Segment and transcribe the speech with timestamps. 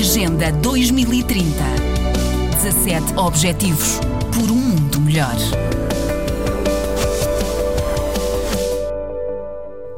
[0.00, 1.44] Agenda 2030.
[2.52, 4.00] 17 Objetivos
[4.32, 5.36] por um mundo melhor.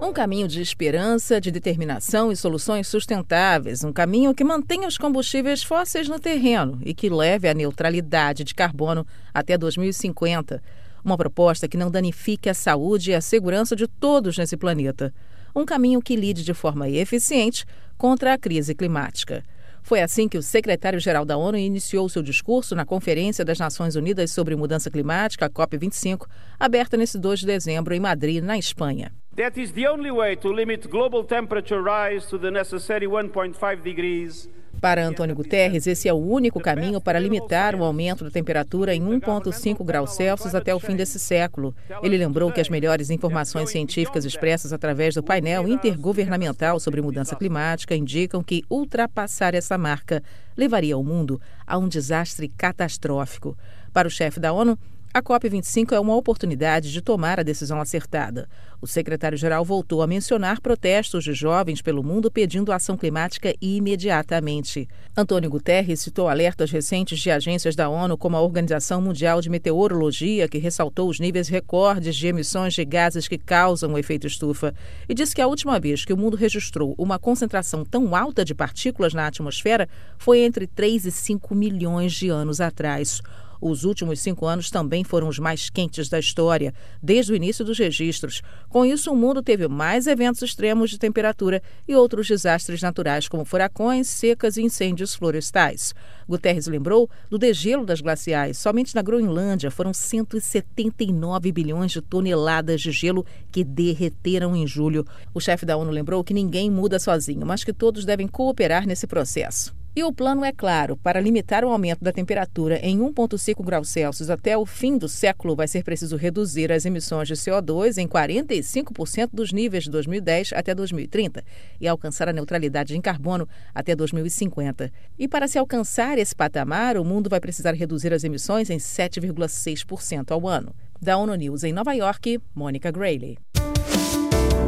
[0.00, 3.82] Um caminho de esperança, de determinação e soluções sustentáveis.
[3.82, 8.54] Um caminho que mantenha os combustíveis fósseis no terreno e que leve à neutralidade de
[8.54, 9.04] carbono
[9.34, 10.62] até 2050.
[11.04, 15.12] Uma proposta que não danifique a saúde e a segurança de todos nesse planeta.
[15.56, 19.42] Um caminho que lide de forma eficiente contra a crise climática.
[19.88, 24.30] Foi assim que o secretário-geral da ONU iniciou seu discurso na Conferência das Nações Unidas
[24.30, 26.26] sobre Mudança Climática, a COP25,
[26.60, 29.10] aberta nesse 2 de dezembro em Madrid, na Espanha.
[29.38, 34.48] That is the only way to limit global temperature rise to the necessary 1.5 degrees
[34.80, 39.02] para Antônio Guterres, esse é o único caminho para limitar o aumento da temperatura em
[39.02, 41.74] 1,5 graus Celsius até o fim desse século.
[42.00, 47.96] Ele lembrou que as melhores informações científicas expressas através do painel intergovernamental sobre mudança climática
[47.96, 50.22] indicam que ultrapassar essa marca
[50.56, 53.56] levaria o mundo a um desastre catastrófico.
[53.92, 54.78] Para o chefe da ONU,
[55.12, 58.46] a COP25 é uma oportunidade de tomar a decisão acertada.
[58.80, 64.86] O secretário-geral voltou a mencionar protestos de jovens pelo mundo pedindo ação climática imediatamente.
[65.16, 70.46] Antônio Guterres citou alertas recentes de agências da ONU, como a Organização Mundial de Meteorologia,
[70.46, 74.74] que ressaltou os níveis recordes de emissões de gases que causam o efeito estufa,
[75.08, 78.54] e disse que a última vez que o mundo registrou uma concentração tão alta de
[78.54, 83.22] partículas na atmosfera foi entre 3 e 5 milhões de anos atrás.
[83.60, 87.78] Os últimos cinco anos também foram os mais quentes da história, desde o início dos
[87.78, 88.42] registros.
[88.68, 93.44] Com isso, o mundo teve mais eventos extremos de temperatura e outros desastres naturais, como
[93.44, 95.94] furacões, secas e incêndios florestais.
[96.28, 98.58] Guterres lembrou do degelo das glaciais.
[98.58, 105.06] Somente na Groenlândia foram 179 bilhões de toneladas de gelo que derreteram em julho.
[105.32, 109.06] O chefe da ONU lembrou que ninguém muda sozinho, mas que todos devem cooperar nesse
[109.06, 109.77] processo.
[109.94, 114.30] E o plano é claro: para limitar o aumento da temperatura em 1,5 graus Celsius
[114.30, 119.30] até o fim do século, vai ser preciso reduzir as emissões de CO2 em 45%
[119.32, 121.42] dos níveis de 2010 até 2030
[121.80, 124.92] e alcançar a neutralidade em carbono até 2050.
[125.18, 130.30] E para se alcançar esse patamar, o mundo vai precisar reduzir as emissões em 7,6%
[130.30, 130.74] ao ano.
[131.00, 133.38] Da ONU News em Nova York, Mônica Grayley.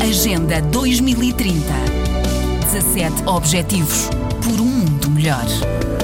[0.00, 1.58] Agenda 2030
[2.62, 4.08] 17 Objetivos
[4.42, 5.97] por um mundo melhor.